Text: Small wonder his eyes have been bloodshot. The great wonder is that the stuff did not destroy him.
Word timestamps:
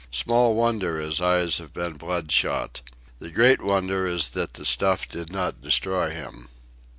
Small 0.09 0.55
wonder 0.55 0.99
his 0.99 1.21
eyes 1.21 1.59
have 1.59 1.73
been 1.75 1.93
bloodshot. 1.93 2.81
The 3.19 3.29
great 3.29 3.61
wonder 3.61 4.07
is 4.07 4.29
that 4.29 4.53
the 4.53 4.65
stuff 4.65 5.07
did 5.07 5.31
not 5.31 5.61
destroy 5.61 6.09
him. 6.09 6.49